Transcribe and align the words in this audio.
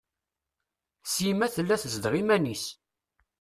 Sima 1.13 1.47
tella 1.55 1.75
tezdeɣ 1.81 2.13
iman-is. 2.21 2.65